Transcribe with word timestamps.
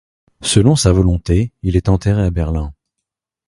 Selon 0.41 0.75
sa 0.75 0.91
volonté, 0.93 1.51
il 1.61 1.75
est 1.75 1.87
enterré 1.87 2.23
à 2.23 2.31
Berlin. 2.31 2.73